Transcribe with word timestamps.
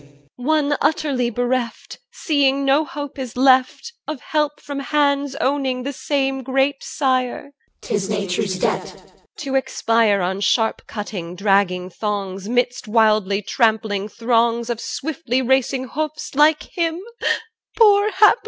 EL. 0.01 0.07
One 0.35 0.77
utterly 0.81 1.29
bereft, 1.29 1.99
Seeing 2.11 2.65
no 2.65 2.83
hope 2.83 3.19
is 3.19 3.37
left, 3.37 3.93
Of 4.07 4.19
help 4.21 4.59
from 4.59 4.79
hands 4.79 5.35
owning 5.35 5.83
the 5.83 5.93
same 5.93 6.41
great 6.41 6.77
sire. 6.81 7.51
CH. 7.51 7.85
12. 7.89 7.99
'Tis 7.99 8.09
nature's 8.09 8.57
debt. 8.57 8.95
II 8.95 9.01
2 9.03 9.05
EL. 9.05 9.11
To 9.37 9.55
expire 9.57 10.21
On 10.21 10.41
sharp 10.41 10.87
cut 10.87 11.13
dragging 11.35 11.91
thongs, 11.91 12.49
'Midst 12.49 12.87
wildly 12.87 13.43
trampling 13.43 14.07
throngs 14.09 14.71
Of 14.71 14.81
swiftly 14.81 15.39
racing 15.43 15.89
hoofs, 15.89 16.33
like 16.33 16.63
him, 16.75 16.99
Poor 17.77 18.09
hapless 18.09 18.29
one? 18.31 18.37